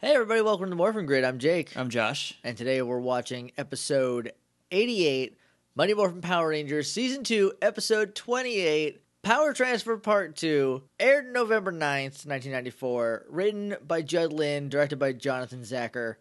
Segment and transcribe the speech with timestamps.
[0.00, 1.24] Hey, everybody, welcome to Morphin Grid.
[1.24, 1.76] I'm Jake.
[1.76, 2.34] I'm Josh.
[2.44, 4.32] And today we're watching episode
[4.70, 5.36] 88
[5.74, 12.26] Mighty Morphin Power Rangers, season 2, episode 28, Power Transfer Part 2, aired November 9th,
[12.26, 16.16] 1994, written by Judd Lynn, directed by Jonathan Tzachor.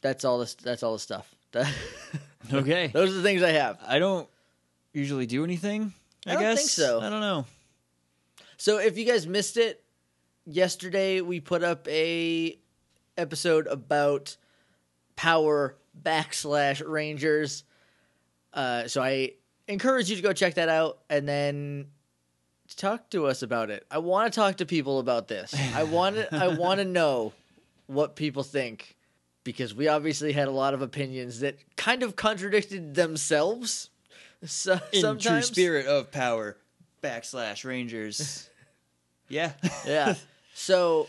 [0.00, 1.34] That's all this that's all the stuff.
[2.52, 2.88] Okay.
[2.88, 3.78] Those are the things I have.
[3.86, 4.28] I don't
[4.92, 5.92] usually do anything.
[6.26, 6.58] I, I don't guess.
[6.58, 7.00] think so.
[7.00, 7.46] I don't know.
[8.56, 9.81] So if you guys missed it,
[10.46, 12.58] yesterday we put up a
[13.16, 14.36] episode about
[15.16, 17.64] Power backslash Rangers.
[18.52, 19.32] Uh, so I
[19.68, 21.86] encourage you to go check that out and then
[22.76, 23.86] talk to us about it.
[23.90, 25.54] I want to talk to people about this.
[25.74, 27.32] I want to, I want to know
[27.86, 28.96] what people think
[29.44, 33.90] because we obviously had a lot of opinions that kind of contradicted themselves.
[34.44, 35.46] So, In sometimes.
[35.46, 36.56] true spirit of power,
[37.02, 38.48] backslash Rangers.
[39.28, 39.52] yeah.
[39.86, 40.14] yeah.
[40.54, 41.08] So,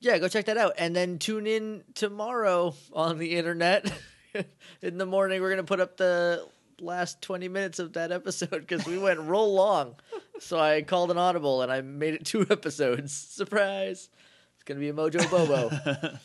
[0.00, 0.74] yeah, go check that out.
[0.78, 3.90] And then tune in tomorrow on the internet.
[4.82, 6.46] in the morning, we're going to put up the
[6.80, 9.96] last 20 minutes of that episode because we went roll long.
[10.40, 13.12] So I called an audible and I made it two episodes.
[13.12, 14.08] Surprise.
[14.54, 16.18] It's going to be a Mojo Bobo.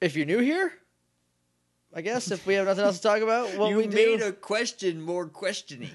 [0.00, 0.72] if you're new here,
[1.94, 4.26] I guess if we have nothing else to talk about, what you we made do.
[4.26, 5.90] a question more questioning.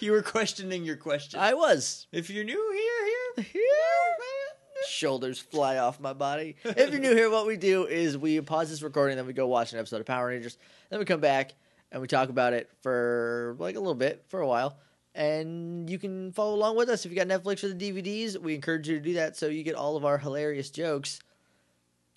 [0.00, 1.40] you were questioning your question.
[1.40, 2.06] I was.
[2.12, 3.19] if you're new here, here,
[4.88, 6.56] shoulders fly off my body.
[6.64, 9.46] If you're new here, what we do is we pause this recording, then we go
[9.46, 10.58] watch an episode of Power Rangers,
[10.90, 11.52] then we come back
[11.92, 14.78] and we talk about it for like a little bit, for a while.
[15.14, 18.36] And you can follow along with us if you got Netflix or the DVDs.
[18.36, 21.20] We encourage you to do that so you get all of our hilarious jokes.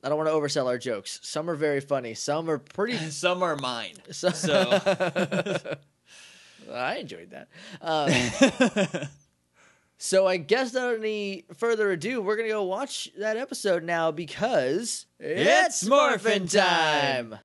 [0.04, 1.20] I don't want to oversell our jokes.
[1.24, 2.14] Some are very funny.
[2.14, 2.98] Some are pretty.
[3.10, 3.96] some are mine.
[4.12, 4.60] So, So-
[6.72, 7.48] I enjoyed that.
[7.82, 9.08] Um,
[10.06, 15.06] So I guess without any further ado, we're gonna go watch that episode now because
[15.18, 17.40] It's Morphin' time!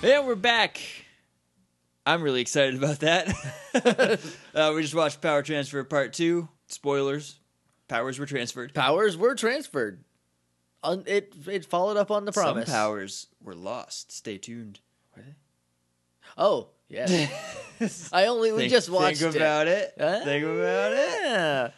[0.00, 0.80] And we're back.
[2.08, 3.28] I'm really excited about that.
[4.54, 6.48] uh, we just watched Power Transfer Part 2.
[6.68, 7.38] Spoilers.
[7.86, 8.72] Powers were transferred.
[8.72, 10.04] Powers were transferred.
[10.82, 12.66] Un- it it followed up on the promise.
[12.66, 14.10] Some powers were lost.
[14.10, 14.80] Stay tuned.
[16.38, 17.06] Oh yeah.
[18.12, 19.24] I only we Think- just watched it.
[19.24, 19.92] Think about it.
[20.00, 21.20] Ah, Think about it.
[21.22, 21.70] Yeah.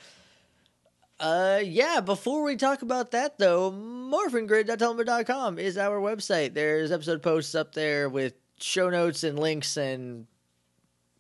[1.19, 6.55] Uh, yeah, before we talk about that though, morphingrid.tumblr.com is our website.
[6.55, 10.27] There's episode posts up there with show notes and links and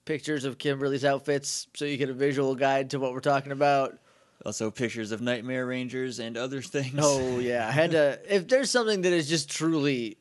[0.04, 3.98] pictures of Kimberly's outfits so you get a visual guide to what we're talking about.
[4.44, 6.98] Also, pictures of Nightmare Rangers and other things.
[6.98, 8.18] Oh yeah, I had to.
[8.26, 10.16] If there's something that is just truly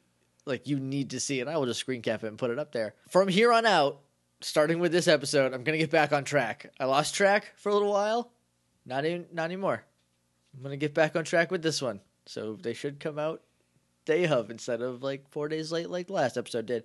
[0.46, 2.60] like you need to see, and I will just screen cap it and put it
[2.60, 2.96] up there.
[3.08, 4.02] From here on out,
[4.42, 6.70] starting with this episode, I'm gonna get back on track.
[6.80, 8.32] I lost track for a little while.
[8.86, 9.86] Not even, not anymore.
[10.56, 12.02] I'm gonna get back on track with this one.
[12.26, 13.42] So they should come out
[14.10, 16.84] day of instead of like four days late, like the last episode did.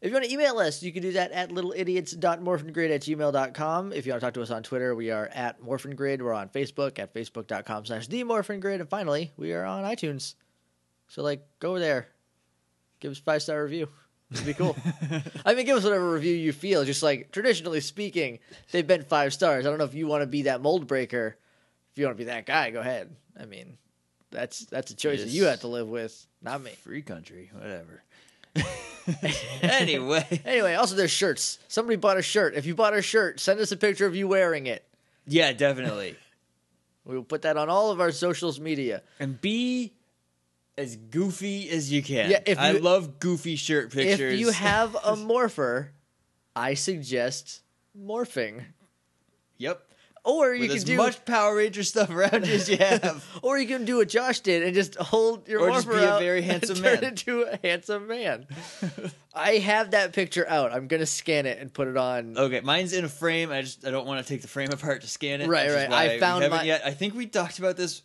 [0.00, 3.92] If you want to email us, you can do that at littleidiots.morphingrid at gmail.com.
[3.94, 6.20] If you want to talk to us on Twitter, we are at morphingrid.
[6.20, 8.80] We're on Facebook at facebook.com slash themorphingrid.
[8.80, 10.34] And finally, we are on iTunes.
[11.08, 12.08] So, like, go over there.
[13.00, 13.88] Give us a five-star review.
[14.30, 14.76] It'd be cool.
[15.46, 16.84] I mean, give us whatever review you feel.
[16.84, 18.40] Just like, traditionally speaking,
[18.72, 19.64] they've been five stars.
[19.64, 21.38] I don't know if you want to be that mold breaker.
[21.92, 23.16] If you want to be that guy, go ahead.
[23.40, 23.78] I mean,
[24.34, 26.70] that's that's a choice that you have to live with, not me.
[26.82, 28.02] Free country, whatever.
[29.62, 31.58] anyway, Anyway, also there's shirts.
[31.68, 32.54] Somebody bought a shirt.
[32.54, 34.84] If you bought a shirt, send us a picture of you wearing it.
[35.26, 36.16] yeah, definitely.
[37.06, 39.02] We will put that on all of our socials media.
[39.20, 39.92] And be
[40.78, 42.30] as goofy as you can.
[42.30, 44.32] Yeah, if I you- love goofy shirt pictures.
[44.32, 45.92] If you have a morpher,
[46.56, 47.60] I suggest
[47.94, 48.64] morphing.
[49.58, 49.82] yep,
[50.26, 53.22] Or you with can as do much Power Ranger stuff around you as you have.
[53.42, 56.18] or you can do what Josh did and just hold your Or just be a
[56.18, 57.04] very and handsome turn man.
[57.04, 58.46] into a handsome man.
[59.34, 60.72] I have that picture out.
[60.72, 62.38] I'm gonna scan it and put it on.
[62.38, 63.50] Okay, mine's in a frame.
[63.52, 65.48] I just I don't want to take the frame apart to scan it.
[65.48, 65.92] Right, right.
[65.92, 66.82] I found my- yet.
[66.86, 68.00] I think we talked about this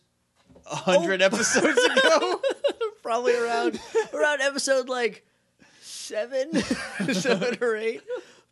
[0.70, 1.26] a hundred Oh.
[1.26, 2.42] episodes ago.
[3.02, 3.80] Probably around
[4.14, 5.26] around episode like
[5.82, 6.54] seven,
[7.14, 8.02] seven or eight.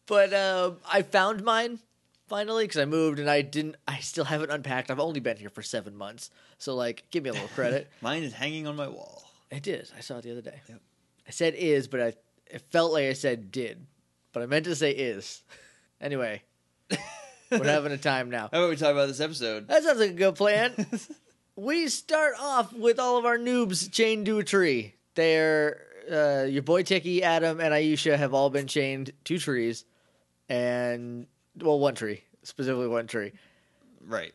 [0.05, 1.79] But um, I found mine
[2.27, 3.75] finally because I moved and I didn't.
[3.87, 4.91] I still haven't unpacked.
[4.91, 7.89] I've only been here for seven months, so like, give me a little credit.
[8.01, 9.23] Mine is hanging on my wall.
[9.49, 9.91] it is.
[9.97, 10.61] I saw it the other day.
[10.69, 10.81] Yep.
[11.27, 12.13] I said is, but I
[12.47, 13.85] it felt like I said did,
[14.33, 15.43] but I meant to say is.
[15.99, 16.43] Anyway,
[17.49, 18.49] We're having a time now.
[18.51, 19.67] How about we talk about this episode?
[19.67, 20.73] That sounds like a good plan.
[21.55, 24.93] we start off with all of our noobs chained to a tree.
[25.15, 25.81] They're
[26.11, 29.85] uh, your boy Tiki, Adam, and Aisha have all been chained to trees,
[30.49, 31.25] and
[31.61, 33.33] well, one tree specifically, one tree.
[34.05, 34.33] Right.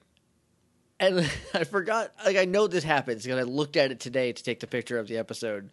[1.01, 1.21] And
[1.55, 4.61] I forgot, like I know this happens because I looked at it today to take
[4.61, 5.71] the picture of the episode,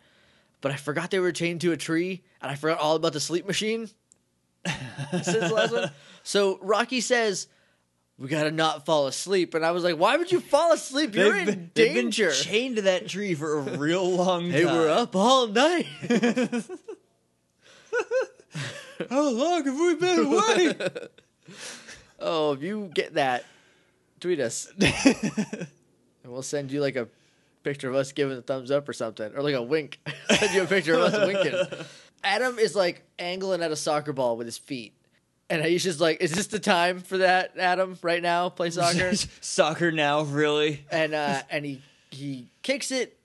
[0.62, 3.20] but I forgot they were chained to a tree, and I forgot all about the
[3.20, 3.90] sleep machine.
[5.12, 5.92] Since the last one,
[6.24, 7.48] so Rocky says.
[8.18, 11.16] We gotta not fall asleep, and I was like, "Why would you fall asleep?
[11.16, 14.52] You're They've in been, danger." chained to that tree for a real long time.
[14.52, 15.86] They were up all night.
[19.10, 20.76] How long have we been away?
[22.20, 23.46] Oh, if you get that,
[24.20, 25.68] tweet us, and
[26.26, 27.08] we'll send you like a
[27.64, 30.00] picture of us giving a thumbs up or something, or like a wink.
[30.32, 31.86] send you a picture of us winking.
[32.24, 34.94] Adam is like angling at a soccer ball with his feet.
[35.52, 37.98] And Aisha's like, "Is this the time for that, Adam?
[38.04, 40.86] Right now, play soccer?" Soccer now, really?
[40.92, 41.82] and uh, and he
[42.12, 43.18] he kicks it,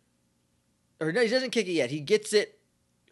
[1.00, 1.90] or no, he doesn't kick it yet.
[1.90, 2.58] He gets it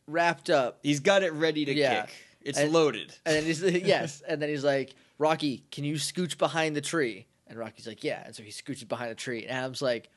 [0.07, 2.03] wrapped up, He's got it ready to Yeah.
[2.07, 2.15] kick.
[2.43, 3.15] It's And- loaded.
[3.27, 7.27] and then he's yes, and then he's like, "Rocky, can you scooch behind the tree?"
[7.47, 10.11] And Rocky's like, "Yeah." And so he scooches behind the tree, and Adam's like,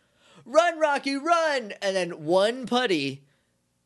[0.45, 3.23] "Run, Rocky, run!" And then one putty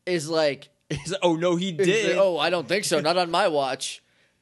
[0.05, 2.09] is like, like, oh no, he did.
[2.15, 4.01] like, "Oh, I don't think so, not on my watch."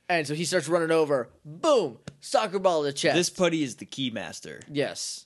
[0.09, 1.29] And so he starts running over.
[1.43, 1.97] Boom!
[2.21, 3.15] Soccer ball to the chest.
[3.15, 4.61] This putty is the key master.
[4.71, 5.25] yes,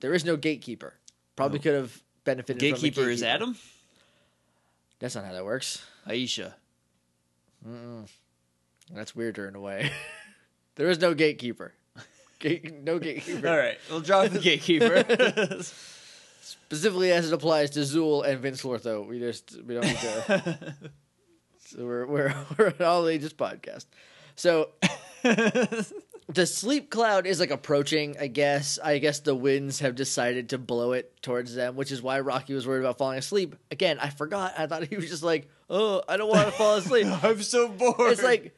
[0.00, 0.94] there is no gatekeeper.
[1.36, 1.62] Probably No.
[1.62, 2.60] could have benefited.
[2.60, 3.56] from Gatekeeper is Adam.
[4.98, 5.82] That's not how that works.
[6.06, 6.52] Aisha.
[8.92, 9.90] That's weirder in a way.
[10.76, 11.74] there is no gatekeeper.
[12.38, 13.48] Gate, no gatekeeper.
[13.48, 15.04] All right, we'll drop the gatekeeper.
[16.40, 19.06] Specifically as it applies to Zuul and Vinz Clortho.
[19.06, 20.74] We just we don't need to.
[21.66, 23.86] so we're we're we're an all ages podcast.
[24.36, 24.70] So
[25.22, 28.16] the sleep cloud is like approaching.
[28.18, 28.78] I guess.
[28.82, 32.54] I guess the winds have decided to blow it towards them, which is why Rocky
[32.54, 33.56] was worried about falling asleep.
[33.70, 34.54] Again, I forgot.
[34.56, 37.68] I thought he was just like, "Oh, I don't want to fall asleep." I'm so
[37.68, 38.12] bored.
[38.12, 38.54] It's like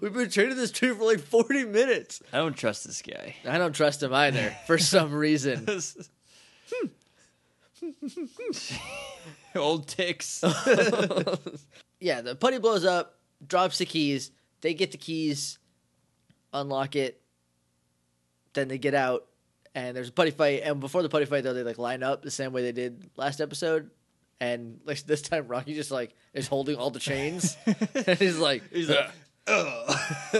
[0.00, 2.22] we've been training this tree for like forty minutes.
[2.32, 3.36] I don't trust this guy.
[3.46, 5.66] I don't trust him either for some reason.
[6.70, 6.86] Hmm.
[9.56, 10.42] Old ticks.
[12.00, 14.30] yeah, the putty blows up, drops the keys.
[14.60, 15.58] They get the keys,
[16.52, 17.20] unlock it.
[18.54, 19.26] Then they get out,
[19.74, 20.62] and there's a putty fight.
[20.64, 23.10] And before the putty fight, though, they like line up the same way they did
[23.16, 23.90] last episode.
[24.40, 28.62] And like this time, Rocky just like is holding all the chains, and he's like,
[28.72, 29.10] He's like,
[29.46, 30.30] oh,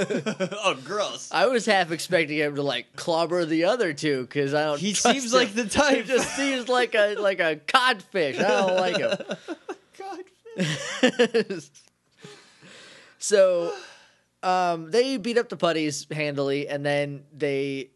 [0.64, 1.28] oh, gross.
[1.32, 4.78] I was half expecting him to like clobber the other two because I don't.
[4.78, 5.38] He seems him.
[5.38, 5.96] like the type.
[5.98, 8.38] He just seems like a like a codfish.
[8.38, 9.16] I don't like him.
[9.96, 11.70] codfish.
[13.18, 13.72] so
[14.42, 17.90] um they beat up the putties handily and then they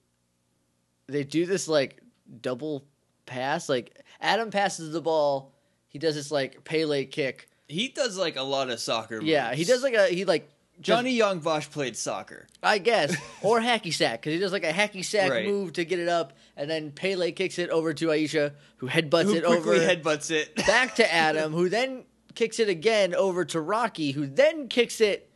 [1.06, 2.00] they do this like
[2.40, 2.84] double
[3.26, 5.52] pass like adam passes the ball
[5.88, 9.20] he does this like pele kick He does like a lot of soccer.
[9.20, 10.48] yeah he does like a he like
[10.80, 12.46] Johnny Young Bosch played soccer.
[12.62, 15.46] i guess or hacky sack because he does like a hacky sack Right.
[15.46, 19.24] move to get it up and then pele kicks it over to aisha who headbutts
[19.24, 20.54] Who it over quickly headbutts it.
[20.66, 25.30] back to Adam, who then kicks it again over to Rocky, who then kicks it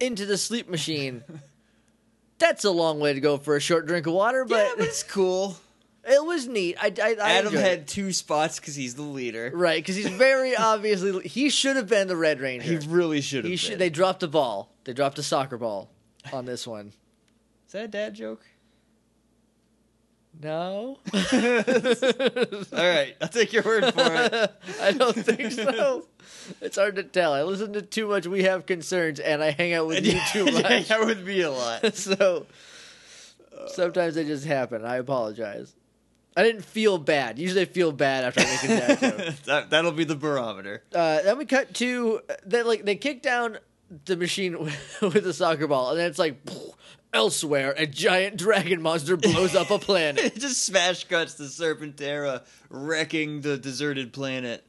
[0.00, 1.24] into the sleep machine.
[2.38, 4.84] That's a long way to go for a short drink of water, but, yeah, but
[4.86, 5.56] it's cool.
[6.08, 6.76] It was neat.
[6.80, 7.86] I, I, I Adam enjoyed had it.
[7.88, 9.50] two spots because he's the leader.
[9.54, 12.66] right because he's very obviously he should have been the Red Ranger.
[12.66, 13.50] He really should have.
[13.50, 13.78] He should.
[13.78, 14.72] They dropped a ball.
[14.84, 15.90] They dropped a soccer ball
[16.32, 16.92] on this one.
[17.66, 18.42] Is that a dad joke?
[20.40, 21.20] No, All
[22.72, 24.52] right, I'll take your word for it.
[24.80, 26.06] I don't think so.
[26.60, 27.32] It's hard to tell.
[27.32, 28.24] I listen to too much.
[28.28, 30.86] We have concerns, and I hang out with you too much.
[30.88, 31.92] that would be a lot.
[31.96, 32.46] so
[33.68, 34.84] sometimes they just happen.
[34.84, 35.74] I apologize.
[36.38, 37.36] I didn't feel bad.
[37.36, 39.34] Usually I feel bad after I make a dad joke.
[39.46, 40.84] that, that'll be the barometer.
[40.94, 43.58] Uh, then we cut to they like they kick down
[44.04, 46.38] the machine with, with the soccer ball, and then it's like
[47.12, 50.26] elsewhere a giant dragon monster blows up a planet.
[50.26, 54.64] It just smash cuts to Serpentera wrecking the deserted planet.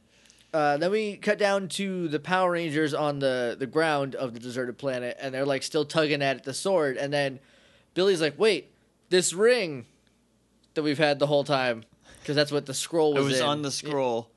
[0.52, 4.40] Uh, then we cut down to the Power Rangers on the the ground of the
[4.40, 6.96] deserted planet, and they're like still tugging at the sword.
[6.96, 7.38] And then
[7.94, 8.72] Billy's like, "Wait,
[9.08, 9.86] this ring
[10.74, 11.84] that we've had the whole time."
[12.20, 13.22] Because that's what the scroll was.
[13.22, 13.40] It was.
[13.40, 13.46] in.
[13.46, 14.30] on the scroll.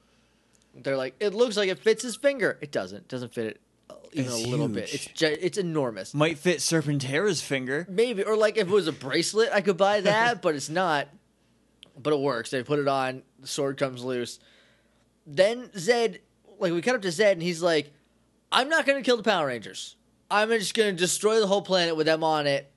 [0.76, 2.58] They're like, it looks like it fits his finger.
[2.62, 3.00] It doesn't.
[3.00, 4.90] It doesn't fit it uh, even It's a little bit.
[4.90, 5.06] huge.
[5.12, 6.14] It's gi- it's enormous.
[6.14, 7.86] Might fit Serpentera's finger.
[7.90, 11.10] Maybe or like if it was a bracelet, I could buy that, but it's not.
[12.02, 12.50] But it works.
[12.50, 13.22] They put it on.
[13.40, 14.40] The sword comes loose.
[15.28, 16.20] Then Zedd,
[16.58, 17.92] like we cut up to Zedd, and he's like,
[18.52, 19.96] "I'm not going to kill the Power Rangers.
[20.32, 22.72] I'm just going to destroy the whole planet with them on it,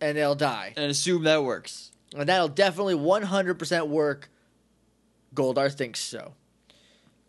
[0.00, 0.74] and they'll die.
[0.76, 1.90] and assume that works.
[2.16, 4.30] And that'll definitely 100% work.
[5.34, 6.34] Goldar thinks so.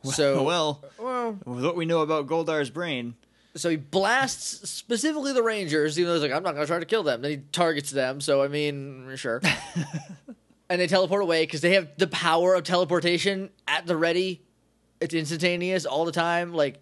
[0.03, 3.15] So, well, well, with what we know about Goldar's brain,
[3.55, 6.79] so he blasts specifically the Rangers, even though he's like, I'm not going to try
[6.79, 7.21] to kill them.
[7.21, 8.21] Then he targets them.
[8.21, 9.41] So, I mean, sure.
[10.69, 14.41] and they teleport away because they have the power of teleportation at the ready.
[15.01, 16.53] It's instantaneous all the time.
[16.53, 16.79] Like,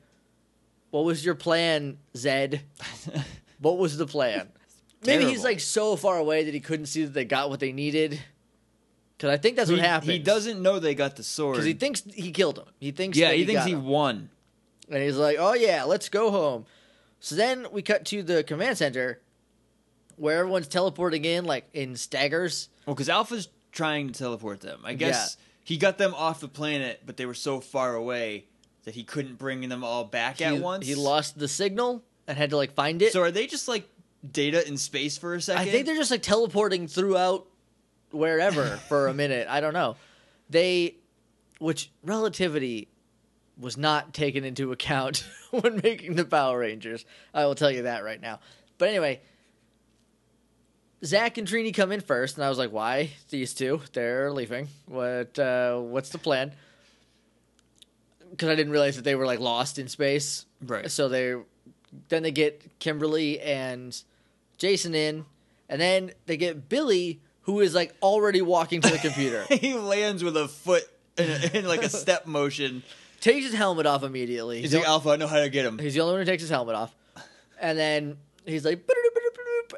[0.92, 2.62] what was your plan, Zedd?
[3.60, 4.50] what was the plan?
[5.06, 7.72] Maybe he's like so far away that he couldn't see that they got what they
[7.72, 8.20] needed.
[9.18, 10.12] Because I think that's what happened.
[10.12, 11.56] he doesn't know they got the sword.
[11.56, 12.66] Because he thinks he killed him.
[12.80, 13.86] He thinks yeah, that he thinks he him.
[13.86, 14.30] won.
[14.90, 16.66] And he's like, "Oh yeah, let's go home."
[17.20, 19.20] So then we cut to the command center,
[20.16, 22.70] where everyone's teleporting in like in staggers.
[22.86, 24.82] Well, because Alpha's trying to teleport them.
[24.84, 28.46] I guess he got them off the planet, but they were so far away
[28.86, 30.88] that he couldn't bring them all back he, at once.
[30.88, 33.12] he lost the signal and had to like find it.
[33.12, 33.88] So are they just like
[34.30, 35.68] data in space for a second?
[35.68, 37.46] I think they're just like teleporting throughout
[38.12, 39.48] wherever for a minute.
[39.50, 39.96] I don't know.
[40.50, 40.96] They,
[41.60, 42.88] which relativity
[43.60, 47.06] was not taken into account when making the Power Rangers.
[47.34, 48.40] I will tell you that right now.
[48.78, 49.22] But anyway,
[51.04, 53.82] Zach and Trini come in first, and I was like, "Why these two?
[53.94, 54.68] They're leaving.
[54.86, 55.38] What?
[55.38, 56.54] Uh, what's the plan?"
[58.32, 60.46] Because I didn't realize that they were like lost in space.
[60.62, 60.90] right.
[60.90, 61.36] So they
[62.10, 64.02] then they get Kimberly and
[64.60, 65.26] Jason in,
[65.68, 69.44] and then they get Billy, who is like already walking to the computer.
[69.50, 70.84] he lands with a foot
[71.18, 71.26] in,
[71.56, 72.84] in like a step motion.
[73.22, 74.62] takes his helmet off immediately.
[74.62, 75.80] He's the, like, Alpha, I know how to get him.
[75.80, 76.94] he's the only one who takes his helmet off.
[77.60, 78.88] And then he's like,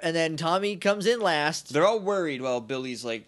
[0.03, 3.25] and then Tommy comes in last, They're all worried while Billy's like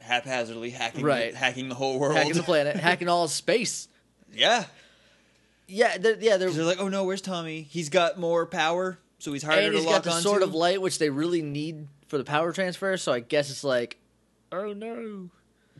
[0.00, 1.34] haphazardly hacking, Right.
[1.34, 2.16] hacking the whole world.
[2.16, 3.88] hacking the planet, hacking all space.
[4.32, 4.64] yeah.
[5.70, 7.60] Yeah, they're, yeah, they're they're like, oh no, where's Tommy?
[7.60, 10.22] He's got more power, so he's harder and to he's lock got the onto.
[10.28, 12.96] sword of light, which they really need for the power transfer.
[12.96, 13.98] So I guess it's like,
[14.52, 15.30] oh no.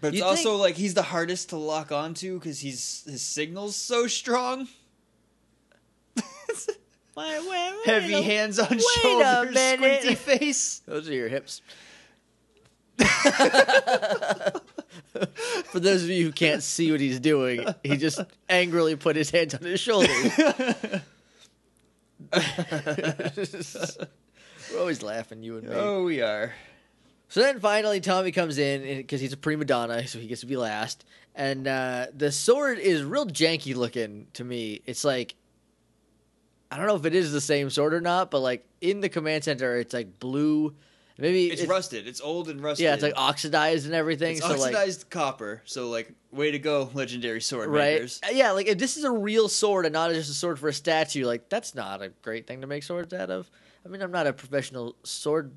[0.01, 3.23] But it's You'd also think- like he's the hardest to lock onto because he's his
[3.23, 4.69] signal's so strong.
[7.85, 10.03] Heavy a- hands on wait a shoulders, minute.
[10.03, 10.79] squinty face.
[10.87, 11.63] Those are your hips.
[15.67, 19.31] For those of you who can't see what he's doing, he just angrily put his
[19.31, 20.11] hands on his shoulders.
[24.73, 25.75] We're always laughing, you and me.
[25.75, 26.53] oh, we are.
[27.29, 30.47] So then finally, Tommy comes in because he's a prima donna, so he gets to
[30.47, 31.05] be last.
[31.35, 34.81] And uh, the sword is real janky looking to me.
[34.87, 35.35] It's like
[36.71, 39.09] I don't know if it is the same sword or not, but like in the
[39.09, 40.75] command center, it's like blue.
[41.21, 42.07] Maybe It's, rusted.
[42.07, 42.85] It's old and rusted.
[42.85, 44.37] Yeah, it's like oxidized and everything.
[44.37, 45.63] It's so like oxidized copper.
[45.65, 48.21] So like, way to go, legendary sword right, makers.
[48.31, 50.73] yeah, like if this is a real sword and not just a sword for a
[50.73, 53.51] statue, like that's not a great thing to make swords out of.
[53.85, 55.53] I mean, I'm not a professional sword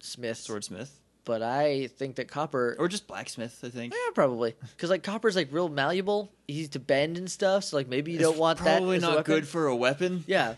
[0.00, 3.60] smith, Swordsmith but I think that copper or just blacksmith.
[3.62, 3.94] I think.
[3.94, 4.54] Yeah, probably.
[4.60, 7.64] Because like copper's like real malleable, easy to bend and stuff.
[7.64, 8.78] So like maybe you don't It's want that.
[8.78, 10.24] Probably as a not good for a weapon.
[10.26, 10.54] Yeah.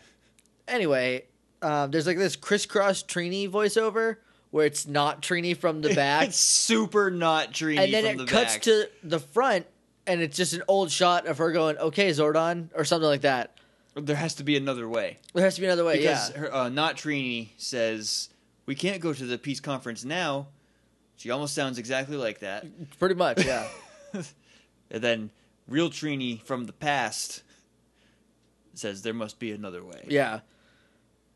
[0.67, 1.25] Anyway,
[1.63, 4.17] um, there's like this crisscross Trini voiceover
[4.55, 8.19] where it's not Trini from the back, it's super not Trini and then from it
[8.19, 8.63] the cuts back.
[8.63, 9.67] to the front,
[10.07, 13.59] and it's just an old shot of her going, "Okay, Zordon," or something like that.
[13.97, 15.19] There has to be another way.
[15.33, 15.97] There has to be another way.
[15.97, 16.39] because yeah.
[16.39, 18.29] her, uh, not Trini says
[18.65, 20.47] we can't go to the peace conference now.
[21.17, 22.65] She almost sounds exactly like that.
[23.01, 23.45] Pretty much.
[23.45, 23.67] Yeah.
[24.13, 25.31] and then
[25.67, 27.43] real Trini from the past
[28.75, 30.05] says there must be another way.
[30.07, 30.41] yeah.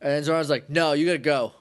[0.01, 1.55] And then Zordon's like, "No, you gotta go.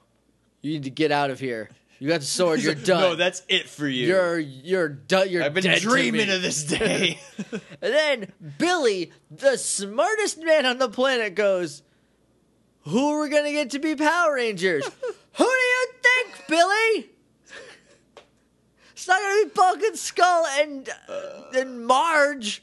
[0.68, 1.70] You need to get out of here.
[1.98, 2.60] You got the sword.
[2.60, 3.00] You're done.
[3.00, 4.06] no, that's it for you.
[4.06, 5.30] You're you're done.
[5.30, 7.18] You're I've been dead to dreaming me." of this day.
[7.80, 11.82] And then Billy, the smartest man on the planet, goes,
[12.82, 14.84] Who are we going to get to be Power Rangers?
[14.84, 17.10] Who do you think, Billy?
[18.92, 22.62] It's not going to be Bulk and Skull and, uh, and Marge.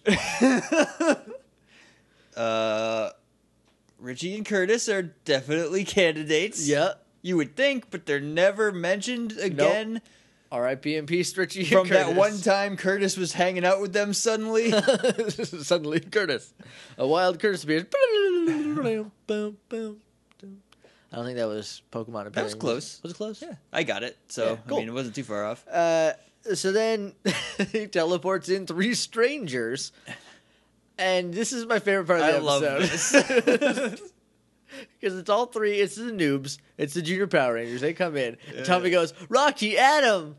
[2.35, 3.09] uh,
[3.99, 6.67] Richie and Curtis are definitely candidates.
[6.67, 6.93] Yeah.
[7.25, 9.99] You would think, but they're never mentioned again.
[10.51, 10.95] R.I.P.
[10.95, 11.65] and peace, Richie.
[11.65, 14.69] From that one time Curtis was hanging out with them suddenly.
[15.29, 16.53] Suddenly, Curtis.
[16.99, 17.85] A wild Curtis appears.
[17.95, 19.05] I
[21.15, 22.31] don't think that was Pokemon appearing.
[22.33, 23.01] That was close.
[23.01, 23.41] Was it close?
[23.41, 24.19] Yeah, I got it.
[24.27, 24.77] So Yeah, cool.
[24.77, 25.67] I mean, it wasn't too far off.
[25.67, 26.13] Uh,
[26.53, 27.13] so then
[27.71, 29.91] he teleports in three strangers,
[30.99, 33.99] and this is my favorite part of the I love episode.
[34.99, 35.75] Because it's all three.
[35.79, 36.57] It's the noobs.
[36.77, 37.81] It's the junior Power Rangers.
[37.81, 38.37] They come in.
[38.55, 40.35] And Tommy goes, "Rocky, Adam,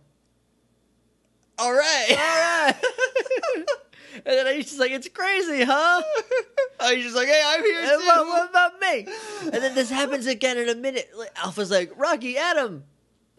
[1.59, 2.07] All right.
[2.11, 2.75] all right."
[4.14, 6.02] and then he's just like, "It's crazy, huh?"
[6.90, 8.07] he's just like, hey, I'm here And too.
[8.07, 9.07] what, what about me?
[9.45, 11.09] And then this happens again in a minute.
[11.37, 12.85] Alpha's like, "Rocky, Adam,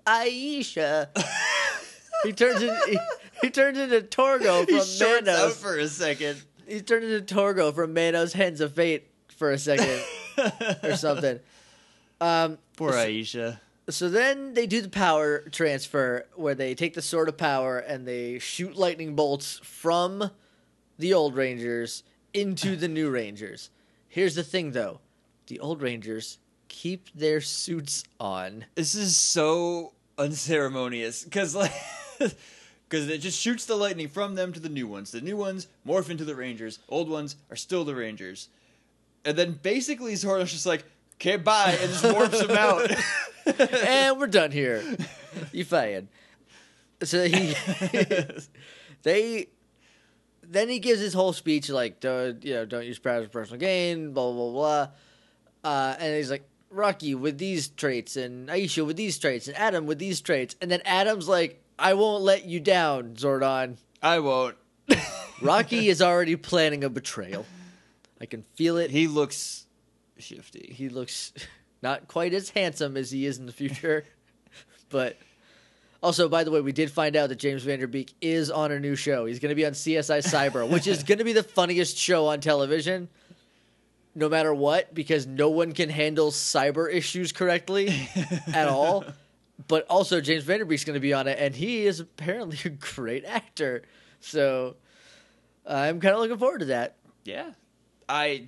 [0.05, 1.09] Aisha.
[2.23, 2.99] he turns in, he,
[3.41, 5.57] he turns into Torgo He from out Manos.
[5.61, 6.41] for a second.
[6.67, 10.01] he turned into Torgo from Manos Hands of Fate for a second
[10.83, 11.39] or something.
[12.19, 13.59] Um, Poor Aisha.
[13.89, 18.07] so then they do the power transfer where they take the sword of power and
[18.07, 20.31] they shoot lightning bolts from
[20.97, 22.03] the old Rangers
[22.33, 23.69] into the new Rangers.
[24.09, 24.99] Here's the thing though
[25.47, 28.65] the old Rangers keep their suits on.
[28.75, 31.73] This is so unceremonious because like
[32.17, 35.11] because it just shoots the lightning from them to the new ones.
[35.11, 36.79] The new ones morph into the Rangers.
[36.89, 38.49] Old ones are still the Rangers.
[39.27, 42.89] And then basically Zordon's just like, okay, bye, and just warps him out.
[43.69, 44.81] and we're done here.
[45.51, 46.07] You fired.
[47.03, 47.53] So he,
[49.03, 49.47] they,
[50.41, 53.59] then he gives his whole speech like, don't, you know, don't use power for personal
[53.59, 54.87] gain, blah blah blah,
[55.69, 59.85] uh, and he's like, Rocky with these traits, and Aisha with these traits, and Adam
[59.85, 63.75] with these traits, and then Adam's like, I won't let you down, Zordon.
[64.01, 64.55] I won't.
[65.41, 67.45] Rocky is already planning a betrayal.
[68.19, 68.91] I can feel it.
[68.91, 69.65] He looks
[70.17, 70.73] shifty.
[70.75, 71.33] he looks
[71.81, 74.03] not quite as handsome as he is in the future.
[74.89, 75.17] but
[76.01, 78.71] also, by the way, we did find out that James Van Der Beek is on
[78.71, 79.25] a new show.
[79.25, 82.27] He's going to be on CSI Cyber, which is going to be the funniest show
[82.27, 83.09] on television,
[84.13, 88.09] no matter what, because no one can handle cyber issues correctly
[88.53, 89.05] at all.
[89.67, 92.59] But also, James Van Der Beek's going to be on it, and he is apparently
[92.63, 93.83] a great actor.
[94.19, 94.75] So
[95.65, 96.95] I'm kind of looking forward to that.
[97.25, 97.51] Yeah.
[98.09, 98.47] I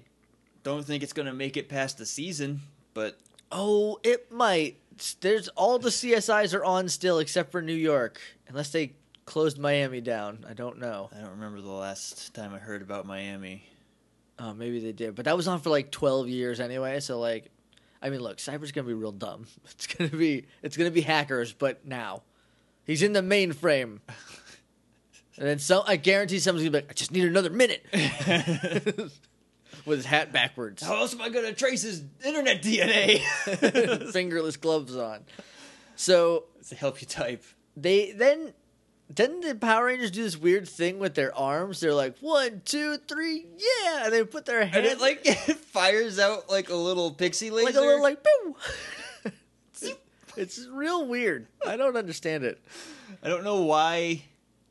[0.64, 2.62] don't think it's going to make it past the season,
[2.94, 3.18] but
[3.52, 4.78] Oh, it might.
[5.22, 8.94] There's all the CSIs are on still except for New York, unless they
[9.26, 10.46] closed Miami down.
[10.48, 11.10] I don't know.
[11.16, 13.64] I don't remember the last time I heard about Miami.
[14.38, 17.00] Oh, maybe they did, but that was on for like 12 years anyway.
[17.00, 17.50] So like,
[18.02, 19.48] I mean, look, Cyber's gonna be real dumb.
[19.72, 22.24] It's gonna be it's gonna be hackers, but now
[22.86, 24.00] he's in the mainframe.
[25.38, 27.86] And then some, I guarantee someone's gonna be like, I just need another minute.
[29.86, 33.20] With his hat backwards, How else am I going to trace his internet DNA?
[34.12, 35.22] fingerless gloves on.
[35.96, 37.44] So to help you type.
[37.76, 38.54] they then
[39.10, 41.80] then the Power Rangers do this weird thing with their arms.
[41.80, 46.20] They're like one, two, three, yeah, and they put their And it like it fires
[46.20, 47.66] out like a little pixie laser.
[47.66, 48.56] like a little like boom.
[50.38, 51.48] it's real weird.
[51.66, 52.62] I don't understand it.
[53.24, 54.24] I don't know why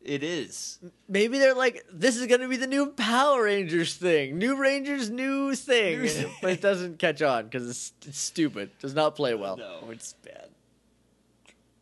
[0.08, 0.78] it is.
[1.08, 4.38] Maybe they're like, this is going to be the new Power Rangers thing.
[4.38, 6.00] New Rangers, new thing.
[6.00, 6.32] New thing.
[6.42, 8.70] but it doesn't catch on because it's, it's stupid.
[8.80, 9.56] Does not play well.
[9.58, 10.48] No, it's bad.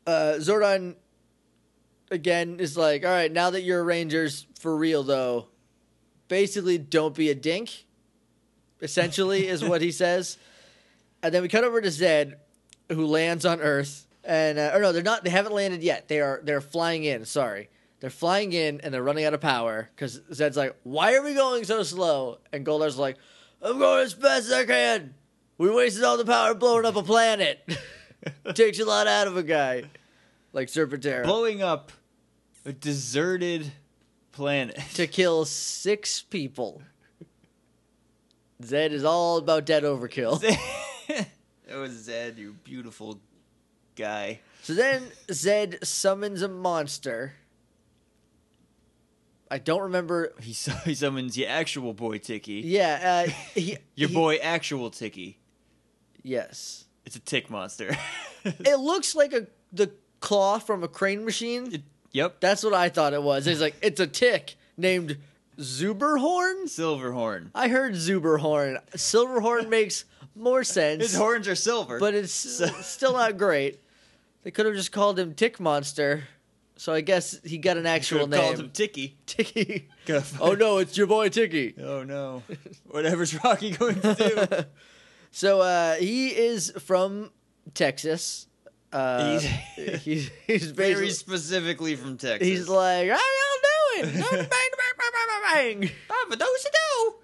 [0.07, 0.97] uh, Zordon
[2.11, 5.47] again is like, all right, now that you're Rangers for real though,
[6.29, 7.85] basically don't be a dink.
[8.83, 10.37] Essentially, is what he says.
[11.23, 12.35] And then we cut over to Zedd,
[12.91, 15.25] who lands on Earth, and uh, or no, they're not.
[15.25, 16.09] They haven't landed yet.
[16.09, 16.41] They are.
[16.45, 17.25] They're flying in.
[17.25, 21.23] Sorry, they're flying in, and they're running out of power because Zedd's like, "Why are
[21.23, 23.17] we going so slow?" And Goldar's like,
[23.63, 25.15] "I'm going as fast as I can.
[25.59, 27.61] We wasted all the power blowing up a planet.
[28.55, 29.85] Takes a lot out of a guy."
[30.53, 31.25] Like Serpentera.
[31.25, 31.93] Blowing up
[32.65, 33.73] a deserted
[34.33, 34.79] planet.
[34.95, 36.83] to kill six people.
[38.63, 40.41] Zedd is all about dead overkill.
[41.09, 43.21] that was Zedd, you beautiful
[43.97, 44.41] guy.
[44.63, 47.35] So then Zedd summons a monster.
[49.51, 50.33] I don't remember.
[50.41, 50.53] He,
[50.85, 52.63] he summons your actual boy Ticky.
[52.65, 55.39] Yeah, uh, he, Your he- boy actual Ticky.
[56.23, 57.97] Yes, It's a tick monster.
[58.45, 61.73] it looks like a the claw from a crane machine.
[61.75, 61.83] It-
[62.13, 62.41] yep.
[62.41, 63.47] That's what I thought it was.
[63.47, 65.17] It's like it's a tick named
[65.59, 66.65] Zuberhorn.
[66.65, 67.51] Silverhorn.
[67.55, 68.79] I heard Zuberhorn.
[68.97, 70.05] Silverhorn makes
[70.35, 71.03] more sense.
[71.03, 72.01] His horns are silver.
[72.01, 73.81] but it's still not great.
[74.43, 76.25] They could have just called him Tick Monster.
[76.79, 78.71] So I guess he got an actual Could've called him name.
[78.73, 79.17] Ticky.
[79.27, 79.89] Ticky.
[80.41, 81.75] Oh no, it's your boy Ticky.
[81.83, 82.43] Oh no.
[82.91, 84.65] Whatever's Rocky going to do.
[85.31, 87.31] so uh, he is from
[87.75, 88.47] Texas.
[88.93, 92.47] Uh, He's- he's he's Very specifically from Texas.
[92.47, 94.13] he's like, how y'all doing?
[94.21, 94.49] bang, bang, bang,
[94.99, 95.91] bang, bang, bang.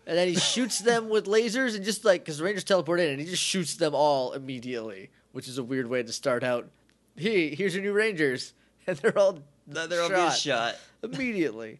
[0.07, 3.11] And then he shoots them with lasers and just like because the Rangers teleport in
[3.11, 6.69] and he just shoots them all immediately, which is a weird way to start out.
[7.17, 8.55] Hey, here's your new Rangers,
[8.87, 10.77] and they're all They're all being shot.
[11.03, 11.79] immediately.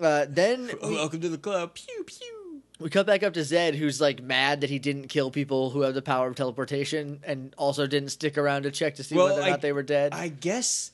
[0.00, 1.74] Uh, then we, Welcome to the club.
[1.74, 2.60] Pew pew.
[2.78, 5.80] we cut back up to Zedd, who's like mad that he didn't kill people who
[5.82, 9.26] have the power of teleportation, and also didn't stick around to check to see Well,
[9.28, 10.12] whether or I- not they were dead.
[10.12, 10.90] I guess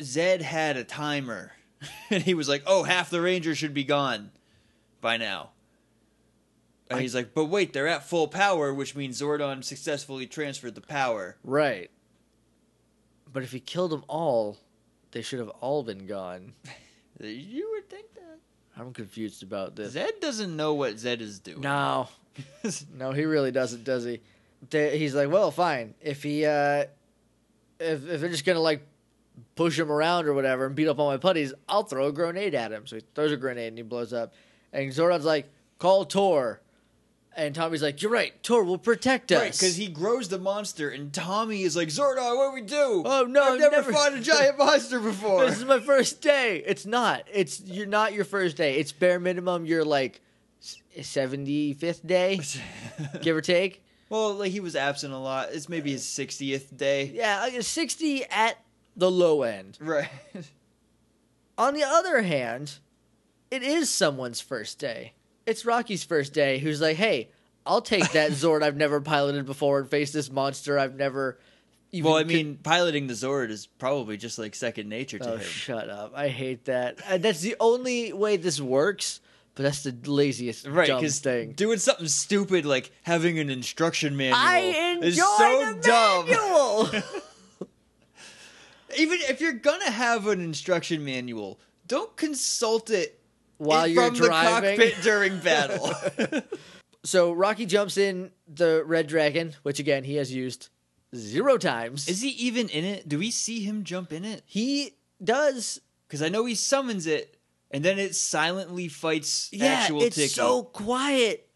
[0.00, 1.52] Zedd had a timer,
[2.10, 4.30] and he was like, "Oh, half the Rangers should be gone
[5.00, 5.50] by now."
[6.90, 10.74] And I- he's like, "But wait, they're at full power, which means Zordon successfully transferred
[10.74, 11.90] the power." right.
[13.32, 14.58] But if he killed them all,
[15.12, 16.52] they should have all been gone.
[17.20, 18.38] You would think that.
[18.76, 19.94] I'm confused about this.
[19.94, 21.60] Zedd doesn't know what Zedd is doing.
[21.60, 22.08] No,
[22.96, 24.20] no, he really doesn't, does he?
[24.70, 25.94] They, he's like, well, fine.
[26.00, 26.86] If he, uh,
[27.78, 28.84] if if they're just gonna like
[29.54, 32.54] push him around or whatever and beat up all my putties, I'll throw a grenade
[32.54, 32.86] at him.
[32.86, 34.34] So he throws a grenade and he blows up.
[34.72, 36.60] And Zordon's like, call Tor.
[37.34, 38.40] And Tommy's like, you're right.
[38.42, 39.40] Tor will protect us.
[39.40, 43.02] Right, because he grows the monster, and Tommy is like, Zordon, what do we do?
[43.06, 45.46] Oh, no, I've never, never- fought a giant monster before.
[45.46, 46.62] this is my first day.
[46.66, 47.24] It's not.
[47.32, 48.76] It's you're not your first day.
[48.76, 49.64] It's bare minimum.
[49.64, 50.20] You're like
[51.00, 52.38] seventy fifth day,
[53.22, 53.82] give or take.
[54.10, 55.48] well, like he was absent a lot.
[55.52, 57.10] It's maybe his sixtieth day.
[57.14, 58.58] Yeah, like sixty at
[58.94, 59.78] the low end.
[59.80, 60.08] Right.
[61.56, 62.78] On the other hand,
[63.50, 65.14] it is someone's first day.
[65.46, 66.58] It's Rocky's first day.
[66.58, 67.30] Who's like, hey,
[67.66, 71.38] I'll take that Zord I've never piloted before and face this monster I've never.
[71.94, 75.32] Even well, I could- mean, piloting the Zord is probably just like second nature to
[75.32, 75.42] Oh, him.
[75.42, 76.12] shut up!
[76.14, 76.98] I hate that.
[77.06, 79.20] Uh, that's the only way this works.
[79.54, 81.52] But that's the laziest Right, dumb thing.
[81.52, 87.02] doing something stupid like having an instruction manual I enjoy is so dumb.
[88.98, 93.20] Even if you're gonna have an instruction manual, don't consult it
[93.64, 94.76] While in- you're from driving.
[94.78, 96.42] the cockpit during battle.
[97.04, 100.68] so Rocky jumps in the red dragon, which again he has used
[101.14, 102.08] zero times.
[102.08, 103.08] is he even in it?
[103.08, 104.42] Do we see him jump in it?
[104.46, 105.80] he does?
[106.08, 107.36] Because I know he summons it,
[107.70, 110.28] and then it silently fights Yeah, actual it's Tiki.
[110.28, 111.48] so quiet.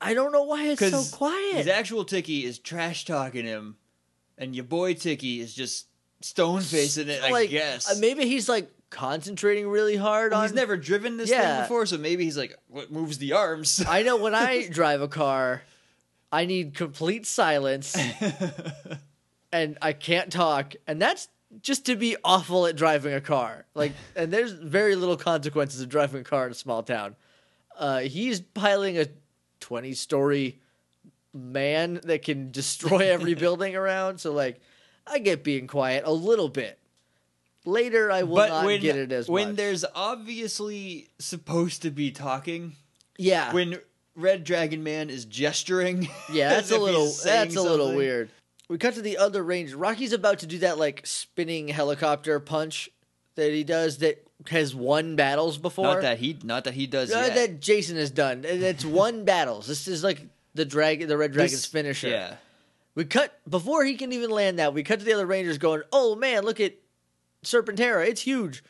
[0.00, 1.56] I don't know why it's so quiet.
[1.56, 3.76] His actual Tiki is trash talking him,
[4.38, 5.86] and your boy Tiki is just
[6.20, 7.22] stone facing it.
[7.22, 7.90] Like, I guess.
[7.90, 10.46] uh, maybe he's like concentrating really hard Well, on.
[10.46, 11.56] he's never driven this Yeah.
[11.56, 15.02] thing before, so maybe he's like, "What moves the arms?" I know when I drive
[15.02, 15.62] a car,
[16.32, 17.96] I need complete silence
[19.52, 21.28] and I can't talk, and that's
[21.62, 23.64] just to be awful at driving a car.
[23.74, 27.14] Like, and there's very little consequences of driving a car in a small town.
[27.78, 29.06] Uh, he's piloting a
[29.60, 30.60] twenty-story
[31.32, 34.18] man that can destroy every building around.
[34.18, 34.60] So, like,
[35.06, 36.78] I get being quiet a little bit.
[37.66, 39.34] Later, I will but not when get it as well.
[39.34, 39.56] when much.
[39.56, 42.72] there's obviously supposed to be talking,
[43.16, 43.78] yeah, when
[44.16, 48.30] Red Dragon Man is gesturing, Yeah, that's a little that's a little weird.
[48.68, 49.74] We cut to the other range.
[49.74, 52.88] Rocky's about to do that like spinning helicopter punch
[53.36, 55.84] that he does that has won battles before.
[55.86, 58.44] Not that he, not that he does Uh, that Jason has done.
[58.44, 59.66] It's won battles.
[59.66, 60.20] This is like
[60.54, 62.08] the dragon, the red dragon's This- finisher.
[62.08, 62.36] Yeah,
[62.94, 64.72] We cut before he can even land that.
[64.74, 66.74] We cut to the other Rangers going, "Oh man, look at
[67.44, 68.06] Serpentera!
[68.06, 68.62] It's huge."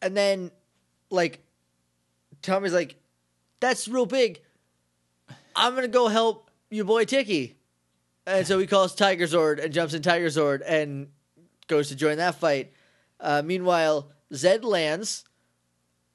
[0.00, 0.50] And then,
[1.10, 1.40] like,
[2.42, 2.96] Tommy's like,
[3.60, 4.40] "That's real big.
[5.54, 7.56] I'm gonna go help your boy Tiki."
[8.26, 11.08] And so he calls Tiger Zord and jumps in Tiger Zord and
[11.66, 12.72] goes to join that fight.
[13.18, 15.24] Uh, meanwhile, Zedd lands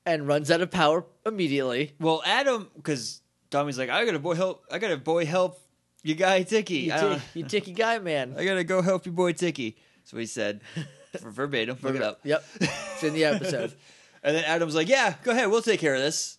[0.05, 1.93] and runs out of power immediately.
[1.99, 4.63] Well, Adam, because Tommy's like, I gotta boy help.
[4.71, 5.59] I gotta boy help
[6.03, 6.77] your guy Tiki.
[6.77, 8.35] You, I, you Tiki guy, man.
[8.37, 9.75] I gotta go help your boy Tiki.
[9.97, 10.61] That's what he said.
[11.21, 11.77] For verbatim.
[11.81, 12.19] Look it up.
[12.23, 13.73] Yep, it's in the episode.
[14.23, 15.49] And then Adam's like, "Yeah, go ahead.
[15.49, 16.37] We'll take care of this."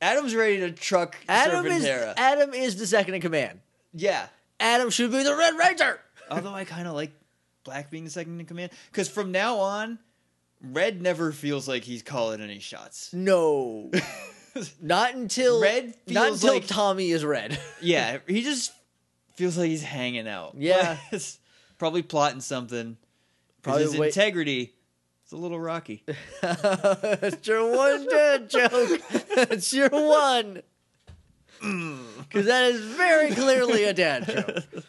[0.00, 3.60] Adam's ready to truck Adam is Adam is the second in command.
[3.92, 4.26] yeah.
[4.60, 6.00] Adam should be the Red Ranger.
[6.32, 7.12] Although I kind of like
[7.62, 10.00] Black being the second in command because from now on,
[10.60, 13.12] Red never feels like he's calling any shots.
[13.12, 13.88] No,
[14.82, 17.56] not until Red Not feels until like- Tommy is red.
[17.80, 18.72] yeah, he just
[19.36, 20.54] feels like he's hanging out.
[20.58, 20.96] Yeah.
[21.12, 21.38] It's
[21.78, 22.96] probably plotting something.
[23.62, 24.74] Probably his wait- integrity.
[25.24, 26.04] It's a little rocky.
[26.42, 29.00] It's your one dad joke.
[29.50, 30.62] It's your one.
[31.60, 34.84] Because that is very clearly a dad joke.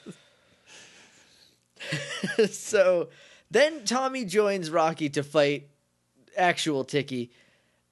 [2.51, 3.09] so
[3.49, 5.67] then Tommy joins Rocky to fight
[6.37, 7.31] actual Tiki,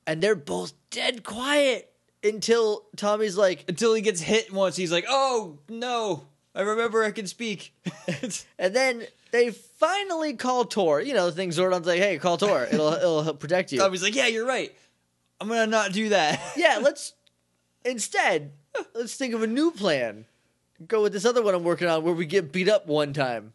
[0.06, 1.92] and they're both dead quiet
[2.24, 7.12] until Tommy's like, Until he gets hit once, he's like, "Oh no, I remember I
[7.12, 7.74] can speak."
[8.60, 11.00] and then they finally call Tor.
[11.00, 12.68] You know, the thing Zordon's like, hey, call Tor.
[12.72, 13.80] It'll it'll help protect you.
[13.80, 14.76] Tommy's like, "Yeah, you're right.
[15.40, 17.14] I'm gonna not do that." yeah, let's
[17.86, 18.52] instead
[18.96, 20.26] let's think of a new plan.
[20.88, 23.54] Go with this other one I'm working on where we get beat up one time.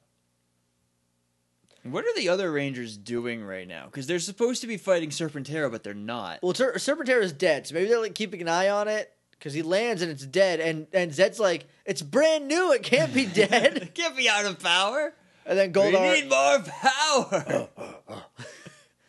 [1.84, 3.86] What are the other Rangers doing right now?
[3.86, 6.38] Because they're supposed to be fighting Serpentera, but they're not.
[6.40, 9.54] Well, Ser- Serpentera is dead, so maybe they're like keeping an eye on it because
[9.54, 13.26] he lands and it's dead, and and Zedd's like, it's brand new, it can't be
[13.34, 13.90] dead.
[13.92, 15.12] Get me out of power.
[15.44, 17.68] and then Goldar, We need more power.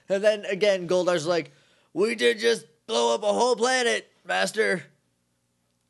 [0.10, 1.52] and then again Goldar's like,
[1.94, 4.82] we did just blow up a whole planet, Master.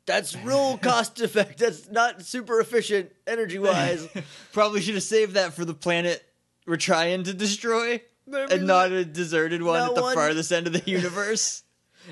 [0.06, 1.58] That's real cost effective.
[1.58, 4.06] That's not super efficient energy wise.
[4.52, 6.22] Probably should have saved that for the planet
[6.66, 10.66] we're trying to destroy, and not a deserted one No at the one- farthest end
[10.66, 11.62] of the universe.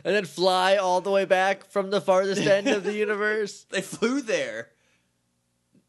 [0.05, 3.67] And then fly all the way back from the farthest end of the universe.
[3.71, 4.69] they flew there,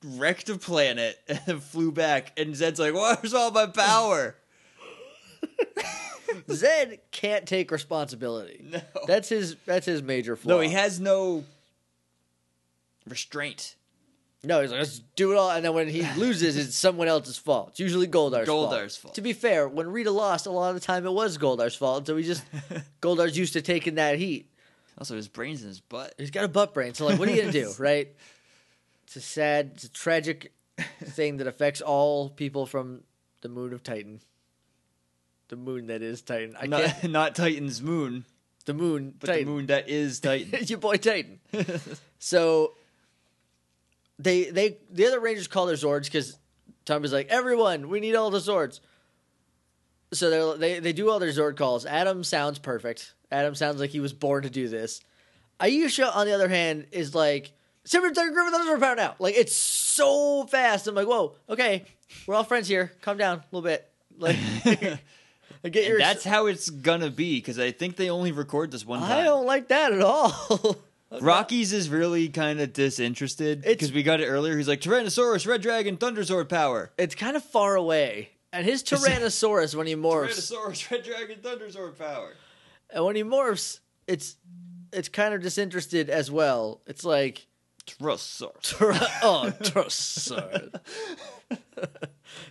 [0.04, 2.38] wrecked a planet, and then flew back.
[2.38, 4.36] And Zedd's like, "Where's all my power?"
[6.48, 8.66] Zedd can't take responsibility.
[8.70, 8.82] No.
[9.08, 10.56] That's his that's his major flaw.
[10.56, 11.44] No, he has no
[13.08, 13.76] restraint.
[14.45, 15.51] No, he's like, let's do it all.
[15.51, 17.69] And then when he loses, it's someone else's fault.
[17.69, 18.71] It's usually Goldar's, fault.
[18.71, 19.15] Goldar's fault.
[19.15, 22.06] To be fair, when Rita lost, a lot of the time it was Goldar's fault.
[22.08, 22.43] So he just,
[23.01, 24.49] Goldar's used to taking that heat.
[24.97, 26.13] Also, his brains in his butt.
[26.17, 26.93] He's got a butt brain.
[26.93, 28.10] So, like, what are you going to do, right?
[29.06, 30.51] It's a sad, it's a tragic
[31.03, 33.01] thing that affects all people from
[33.41, 34.19] the moon of Titan.
[35.47, 36.56] The moon that is Titan.
[36.60, 37.12] I Not, can't.
[37.12, 38.25] not Titan's moon,
[38.65, 39.45] The moon, but Titan.
[39.45, 40.65] the moon that is Titan.
[40.67, 41.39] your boy Titan.
[42.19, 42.73] so
[44.24, 46.38] they they the other Rangers call their Zords because
[46.86, 48.80] Tommy's like, everyone, we need all the Zords.
[50.14, 51.86] So they they they do all their Zord calls.
[51.86, 53.14] Adam sounds perfect.
[53.32, 55.02] Adam sounds like he was born to do this.
[55.60, 57.54] Aisha, on the other hand, is like,
[57.86, 59.16] Super Tiger Griffin Thunderstorm Power now.
[59.20, 60.88] Like it's so fast.
[60.88, 61.86] I'm like, whoa, okay,
[62.26, 62.94] we're all friends here.
[63.02, 63.90] Calm down a little bit.
[64.18, 65.94] Like, get your.
[65.94, 69.12] And that's how it's gonna be because I think they only record this one time.
[69.12, 70.78] I don't like that at all.
[71.21, 74.58] Rockies is really kind of disinterested because we got it earlier.
[74.58, 76.91] He's like Tyrannosaurus, Red Dragon, Thunderzord power.
[76.97, 78.30] it's kind of far away.
[78.52, 82.34] And his Tyrannosaurus when he morphs, Tyrannosaurus, Red Dragon, Thunderzord power.
[82.89, 84.36] and when he morphs, it's
[84.91, 86.82] it's kind of disinterested as well.
[86.88, 87.47] It's like
[87.88, 88.76] Tyrannosaurus.
[89.23, 90.76] oh, Tyrannosaurus.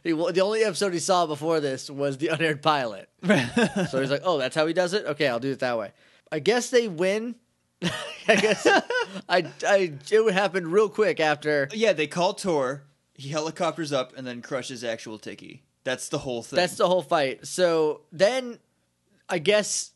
[0.05, 3.09] he, wa- the only episode he saw before this was the unaired pilot.
[3.91, 5.05] So he's like, "Oh, that's how he does it.
[5.07, 5.93] Okay, I'll do it that way."
[6.31, 7.37] I guess they win.
[8.29, 8.67] I guess
[9.29, 11.69] I, I it would happen real quick after.
[11.73, 12.85] yeah, they call Tor.
[13.15, 15.63] He helicopters up and then crushes actual Tiki.
[15.85, 16.57] That's the whole thing.
[16.57, 17.47] That's the whole fight.
[17.47, 18.59] So then,
[19.29, 19.91] I guess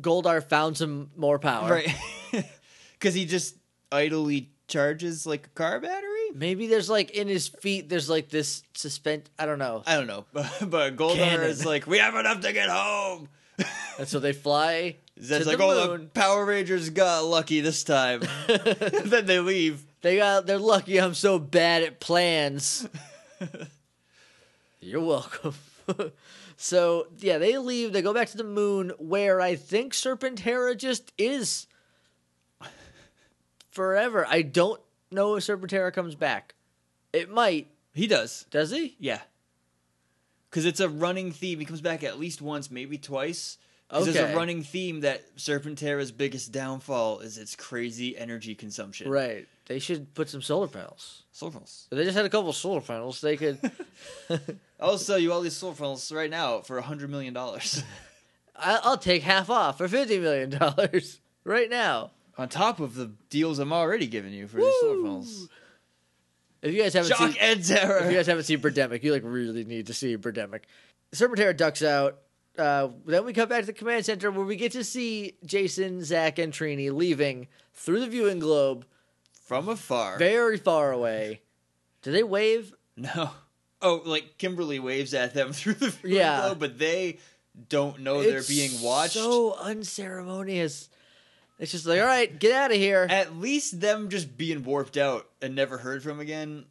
[0.00, 1.68] Goldar found some more power.
[1.70, 1.94] right
[2.92, 3.56] because he just
[3.92, 6.30] idly charges like a car battery.
[6.34, 7.88] Maybe there's like in his feet.
[7.88, 9.30] There's like this suspend.
[9.38, 9.82] I don't know.
[9.86, 11.46] I don't know, but, but Goldar Cannon.
[11.46, 13.28] is like, we have enough to get home.
[13.98, 14.96] And so they fly.
[15.20, 16.02] Zedd's like, the oh, moon.
[16.02, 18.20] the Power Rangers got lucky this time.
[18.46, 19.84] then they leave.
[20.02, 20.46] They got.
[20.46, 21.00] They're lucky.
[21.00, 22.88] I'm so bad at plans.
[24.80, 25.54] You're welcome.
[26.56, 27.92] so yeah, they leave.
[27.92, 31.66] They go back to the moon, where I think Serpentera just is
[33.70, 34.26] forever.
[34.28, 36.54] I don't know if Serpentera comes back.
[37.12, 37.68] It might.
[37.94, 38.44] He does.
[38.50, 38.96] Does he?
[38.98, 39.20] Yeah.
[40.50, 41.58] Because it's a running theme.
[41.58, 43.56] He comes back at least once, maybe twice.
[43.88, 49.08] 'Cause There's a running theme that Serpentera's biggest downfall is its crazy energy consumption.
[49.08, 49.46] Right.
[49.66, 51.22] They should put some solar panels.
[51.30, 51.86] Solar panels.
[51.90, 53.58] If they just had a couple solar panels, they could.
[54.80, 57.82] I'll sell you all these solar panels right now for a hundred million dollars.
[58.56, 62.10] I'll take half off for fifty million dollars right now.
[62.38, 65.48] On top of the deals I'm already giving you for these solar panels.
[66.62, 69.62] If you guys haven't Shock seen, if you guys haven't seen Birdemic, you like really
[69.64, 70.62] need to see Birdemic.
[71.12, 72.18] Serpentera ducks out.
[72.58, 76.02] Uh, then we come back to the command center where we get to see Jason,
[76.04, 78.86] Zach, and Trini leaving through the viewing globe,
[79.44, 80.18] From afar.
[80.18, 81.42] very far away.
[82.02, 82.74] Do they wave?
[82.96, 83.30] No.
[83.82, 86.40] Oh, like Kimberly waves at them through the viewing Yeah.
[86.40, 87.18] globe, but they
[87.68, 89.14] don't know they're being watched.
[89.14, 90.88] So unceremonious.
[91.58, 93.06] It's just like, all right, get out of here.
[93.08, 96.66] At least them just being warped out and never heard from again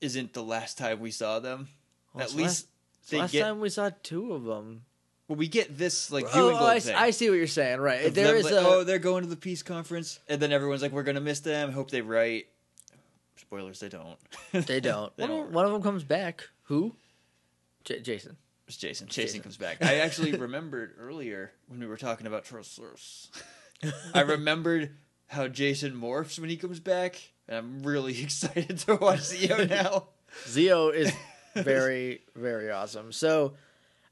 [0.00, 1.68] isn't the last time we saw them.
[2.12, 2.66] Well, At least last,
[3.10, 4.82] they last get time we saw two of them.
[5.28, 6.94] well, we get this like Oh, viewing oh, I, thing.
[6.94, 7.80] I see what you're saying.
[7.80, 8.58] Right, there like, a.
[8.58, 11.72] oh, they're going to the peace conference, and then everyone's like, "We're gonna miss them."
[11.72, 12.46] Hope they write.
[13.36, 14.18] Spoilers, they don't.
[14.52, 15.16] they don't.
[15.16, 16.48] They one, don't of, one of them comes back.
[16.64, 16.94] Who?
[17.84, 18.36] J- Jason.
[18.66, 19.06] It's Jason.
[19.06, 19.22] Jason.
[19.22, 19.40] Jason.
[19.42, 19.82] comes back.
[19.82, 23.28] I actually remembered earlier when we were talking about Trosaurus.
[24.12, 24.90] I remembered
[25.28, 30.08] how Jason morphs when he comes back, and I'm really excited to watch Zeo now.
[30.46, 31.12] Zeo is
[31.54, 33.12] very, very awesome.
[33.12, 33.54] So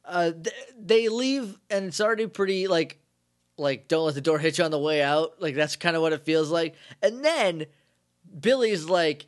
[0.05, 2.99] uh, th- they leave, and it's already pretty like,
[3.57, 5.41] like don't let the door hit you on the way out.
[5.41, 6.75] Like that's kind of what it feels like.
[7.03, 7.67] And then
[8.41, 9.27] Billy's like,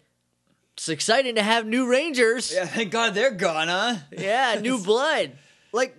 [0.75, 2.53] "It's exciting to have new Rangers.
[2.53, 3.97] Yeah, thank God they're gone, huh?
[4.16, 5.33] Yeah, new blood.
[5.73, 5.97] Like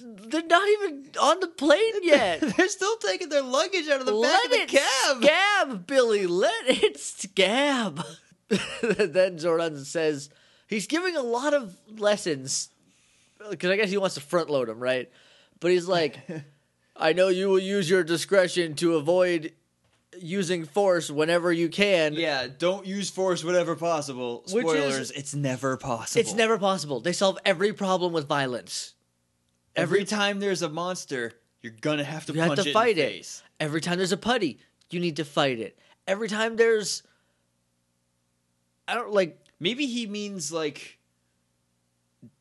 [0.00, 4.14] they're not even on the plane yet." they're still taking their luggage out of the
[4.14, 5.22] Let back of the it cab.
[5.22, 6.26] scab, Billy.
[6.26, 8.04] Let it scab.
[8.48, 10.28] then Zordon says
[10.72, 12.68] he's giving a lot of lessons
[13.50, 15.10] because I guess he wants to front load him, right?
[15.60, 16.18] But he's like,
[16.96, 19.52] I know you will use your discretion to avoid
[20.18, 22.14] using force whenever you can.
[22.14, 24.44] Yeah, don't use force whenever possible.
[24.50, 26.20] Which is- Spoilers, it's never possible.
[26.20, 27.00] It's never possible.
[27.00, 28.94] They solve every problem with violence.
[29.74, 31.32] every time there's a monster,
[31.62, 33.42] you're gonna have to You have to fight it.
[33.58, 34.58] Every time there's a putty,
[34.90, 35.78] you need to fight it.
[36.06, 37.02] Every time there's
[38.86, 40.98] I don't like Maybe he means like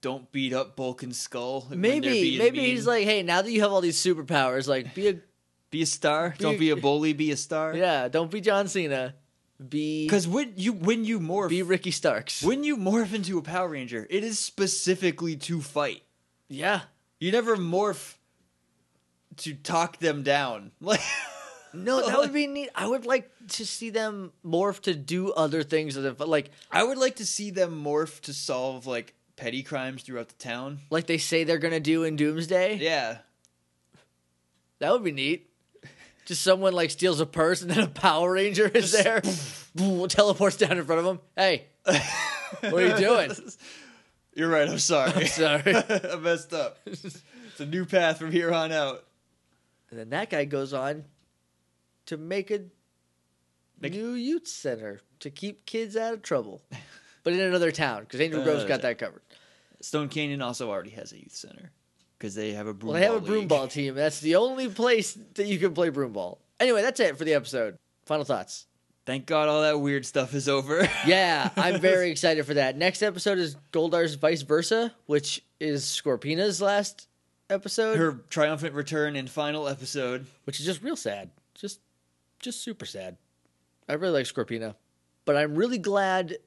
[0.01, 1.67] don't beat up Bulk and skull.
[1.69, 2.69] maybe maybe mean.
[2.71, 5.15] he's like, "Hey, now that you have all these superpowers, like be a
[5.69, 6.31] be a star.
[6.31, 7.75] Be don't a- be a bully, be a star.
[7.75, 9.13] yeah, don't be John Cena.
[9.69, 13.43] Be Because when you when you morph be Ricky Starks." when you morph into a
[13.43, 16.01] Power Ranger, it is specifically to fight.
[16.47, 16.81] Yeah.
[17.19, 18.15] You never morph
[19.37, 20.71] to talk them down.
[20.81, 21.01] Like
[21.73, 22.69] No, that would be neat.
[22.75, 26.97] I would like to see them morph to do other things than like I would
[26.97, 30.79] like to see them morph to solve like petty crimes throughout the town.
[30.89, 32.75] like they say they're gonna do in Doomsday.
[32.75, 33.19] Yeah.
[34.79, 35.49] That would be neat.
[36.25, 39.21] Just someone like steals a purse and then a Power Ranger is there,
[39.75, 41.19] Boom, teleports down in front of him.
[41.35, 41.65] Hey,
[42.61, 43.31] what are you doing?
[44.33, 44.67] You're right.
[44.69, 45.11] I'm sorry.
[45.13, 45.75] I'm sorry.
[45.75, 46.77] I messed up.
[46.85, 49.03] It's a new path from here on out.
[49.89, 51.03] And then that guy goes on
[52.07, 52.61] to make a
[53.81, 56.61] new youth center to keep kids out of trouble,
[57.23, 59.21] but in another town because Angel Grove's got uh, that covered.
[59.81, 61.71] Stone Canyon also already has a youth center
[62.17, 62.91] because they have a broom.
[62.93, 63.49] Well, they have a ball broom league.
[63.49, 63.95] ball team.
[63.95, 66.37] That's the only place that you can play broomball.
[66.59, 67.77] Anyway, that's it for the episode.
[68.05, 68.67] Final thoughts.
[69.07, 70.87] Thank God all that weird stuff is over.
[71.07, 72.77] Yeah, I'm very excited for that.
[72.77, 77.07] Next episode is Goldar's Vice Versa, which is Scorpina's last
[77.49, 80.27] episode, Her triumphant return and final episode.
[80.43, 81.31] which is just real sad.
[82.41, 83.17] Just super sad.
[83.87, 84.75] I really like Scorpina,
[85.25, 86.37] but I'm really glad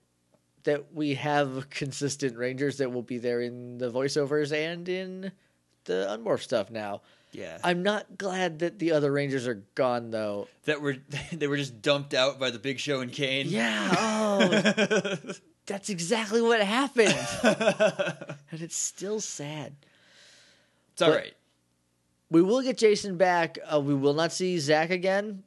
[0.65, 5.33] that we have consistent Rangers that will be there in the voiceovers and in
[5.85, 7.03] the unmorph stuff now.
[7.33, 7.59] Yeah.
[7.63, 10.49] I'm not glad that the other Rangers are gone though.
[10.65, 10.97] that were
[11.33, 13.47] they were just dumped out by the Big Show and Kane.
[13.49, 15.17] Yeah, oh,
[15.67, 17.15] that's exactly what happened.
[17.43, 19.75] and it's still sad.
[20.93, 21.35] it's all But- right.
[22.31, 23.59] We will get Jason back.
[23.73, 25.45] Uh, we will not see Zach again.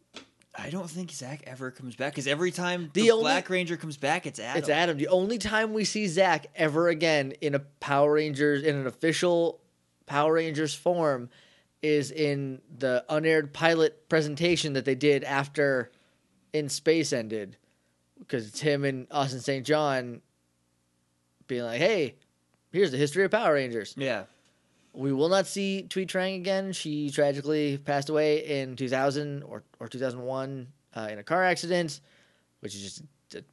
[0.59, 3.77] I don't think Zach ever comes back because every time The the, only- Black Ranger
[3.77, 4.57] comes back, it's Adam.
[4.59, 4.97] It's Adam.
[4.97, 9.61] The only time we see Zach ever again in a Power Rangers in an official
[10.07, 11.29] Power Rangers form
[11.83, 15.91] is in the unaired pilot presentation that they did after
[16.53, 17.55] In Space ended,
[18.17, 19.63] because it's him and Austin St.
[19.65, 20.21] John
[21.45, 22.15] being like, "Hey,
[22.71, 24.23] here's the history of Power Rangers." Yeah.
[24.97, 26.73] We will not see Thuy Trang again.
[26.73, 32.01] She tragically passed away in 2000 or, or 2001 uh, in a car accident,
[32.61, 33.03] which is just
[33.35, 33.43] a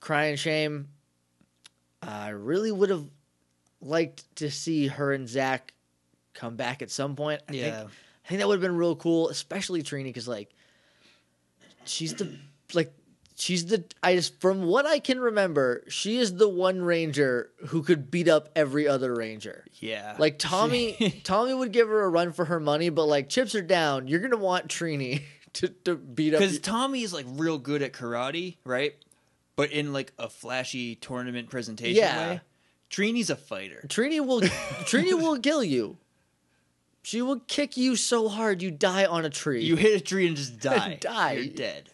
[0.00, 0.88] crying shame.
[2.02, 3.04] I really would have
[3.82, 5.74] liked to see her and Zach
[6.32, 7.42] come back at some point.
[7.50, 7.62] I Yeah.
[7.80, 7.90] think,
[8.24, 10.54] I think that would have been real cool, especially Trini, because like
[11.84, 12.34] she's the
[12.72, 12.92] like
[13.36, 17.82] she's the I just from what I can remember, she is the one ranger who
[17.82, 19.64] could beat up every other ranger.
[19.74, 20.16] Yeah.
[20.18, 23.62] Like Tommy, Tommy would give her a run for her money, but like chips are
[23.62, 25.22] down, you're gonna want Trini
[25.54, 26.40] to, to beat up.
[26.40, 28.94] because Tommy is like real good at karate, right?
[29.56, 32.28] But in like a flashy tournament presentation Yeah.
[32.30, 32.40] way.
[32.90, 33.84] Trini's a fighter.
[33.88, 34.40] Trini will,
[34.86, 35.96] Trini will kill you.
[37.02, 39.62] She will kick you so hard you die on a tree.
[39.64, 40.98] You hit a tree and just die.
[41.00, 41.32] Die.
[41.32, 41.90] You're dead.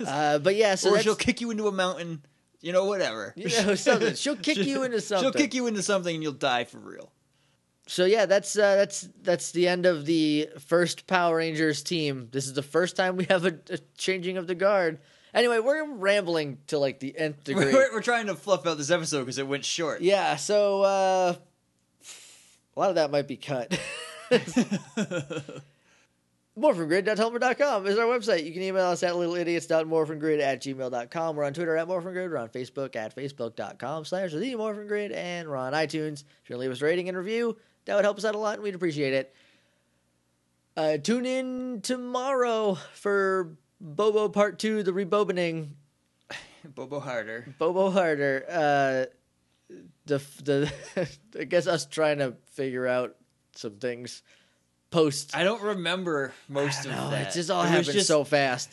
[0.06, 2.22] uh, but yeah, so or she'll kick you into a mountain.
[2.60, 3.32] You know, whatever.
[3.36, 4.14] you know, something.
[4.14, 5.24] She'll kick you into something.
[5.24, 7.12] She'll kick you into something and you'll die for real.
[7.86, 12.28] So yeah, that's uh, that's that's the end of the first Power Rangers team.
[12.30, 15.00] This is the first time we have a, a changing of the guard.
[15.32, 17.72] Anyway, we're rambling to like the nth degree.
[17.72, 20.02] We're, we're trying to fluff out this episode because it went short.
[20.02, 21.34] Yeah, so uh,
[22.76, 23.78] a lot of that might be cut.
[26.58, 28.44] Morphingrid.tumblr.com is our website.
[28.44, 31.36] You can email us at littleidiots.morphingrid at gmail.com.
[31.36, 32.28] We're on Twitter at morphingrid.
[32.28, 35.14] We're on Facebook at facebook.com slash the morphingrid.
[35.14, 36.24] And we're on iTunes.
[36.42, 38.54] If you leave us a rating and review, that would help us out a lot
[38.54, 39.34] and we'd appreciate it.
[40.76, 45.70] Uh, tune in tomorrow for Bobo Part 2, the rebobining.
[46.64, 47.54] Bobo Harder.
[47.58, 48.44] Bobo Harder.
[48.48, 49.76] Uh,
[50.06, 53.14] the the I guess us trying to figure out
[53.54, 54.22] some things
[54.90, 55.36] post.
[55.36, 57.28] I don't remember most of No, that.
[57.28, 58.70] it just all It happened just- so fast.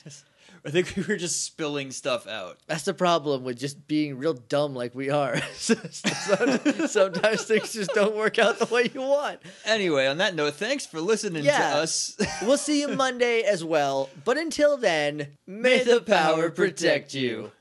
[0.66, 2.58] I think we were just spilling stuff out.
[2.68, 5.40] That's the problem with just being real dumb like we are.
[5.56, 9.40] sometimes, sometimes things just don't work out the way you want.
[9.66, 11.58] Anyway, on that note, thanks for listening Yeah.
[11.74, 12.18] to us.
[12.42, 14.10] We'll see you Monday as well.
[14.26, 17.52] But until then, may the power protect you.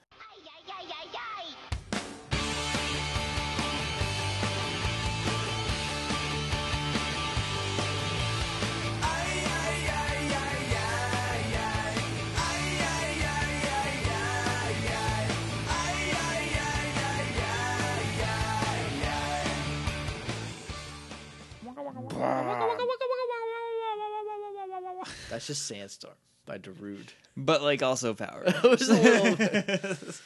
[25.47, 27.09] Just Sandstorm by Darude.
[27.37, 28.45] but like also power.
[28.47, 29.97] It was a little.